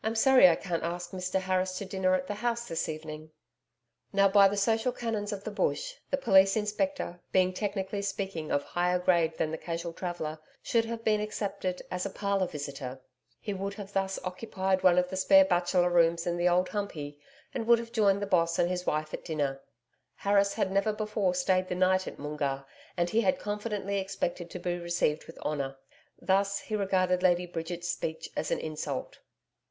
I'm 0.00 0.14
sorry 0.14 0.48
I 0.48 0.54
can't 0.54 0.84
ask 0.84 1.10
Mr 1.10 1.38
Harris 1.38 1.76
to 1.76 1.84
dinner 1.84 2.14
at 2.14 2.28
the 2.28 2.36
house 2.36 2.66
this 2.66 2.88
evening.' 2.88 3.30
Now, 4.10 4.26
by 4.28 4.48
the 4.48 4.56
social 4.56 4.90
canons 4.92 5.32
of 5.32 5.44
the 5.44 5.50
Bush, 5.50 5.96
the 6.10 6.16
police 6.16 6.56
inspector, 6.56 7.20
being 7.30 7.52
technically 7.52 8.00
speaking 8.00 8.50
of 8.50 8.62
higher 8.62 8.98
grade 8.98 9.36
than 9.36 9.50
the 9.50 9.58
casual 9.58 9.92
traveller, 9.92 10.38
should 10.62 10.86
have 10.86 11.04
been 11.04 11.20
accepted 11.20 11.82
as 11.90 12.06
a 12.06 12.10
'parlour 12.10 12.46
visitor.' 12.46 13.02
He 13.38 13.52
would 13.52 13.74
thus 13.74 14.14
have 14.16 14.24
occupied 14.24 14.82
one 14.82 14.96
of 14.96 15.10
the 15.10 15.44
bachelor 15.50 15.80
spare 15.90 15.90
rooms 15.90 16.26
in 16.26 16.38
the 16.38 16.48
Old 16.48 16.70
Humpey 16.70 17.18
and 17.52 17.66
would 17.66 17.80
have 17.80 17.92
joined 17.92 18.22
the 18.22 18.26
Boss 18.26 18.58
and 18.58 18.70
his 18.70 18.86
wife 18.86 19.12
at 19.12 19.26
dinner. 19.26 19.60
Harris 20.14 20.54
had 20.54 20.72
never 20.72 20.94
before 20.94 21.34
stayed 21.34 21.68
the 21.68 21.74
night 21.74 22.06
at 22.06 22.18
Moongarr, 22.18 22.64
and 22.96 23.10
he 23.10 23.20
had 23.20 23.38
confidently 23.38 23.98
expected 23.98 24.48
to 24.48 24.58
be 24.58 24.78
received 24.78 25.26
with 25.26 25.36
honour. 25.40 25.76
Thus 26.18 26.60
he 26.60 26.76
regarded 26.76 27.22
Lady 27.22 27.44
Bridget's 27.44 27.88
speech 27.88 28.30
as 28.36 28.50
an 28.50 28.60
insult. 28.60 29.18